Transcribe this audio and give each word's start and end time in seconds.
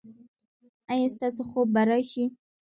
ایا 0.91 1.07
ستاسو 1.15 1.41
خوب 1.49 1.67
به 1.75 1.81
راشي؟ 1.89 2.23